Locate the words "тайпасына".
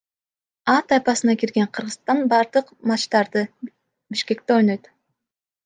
0.87-1.33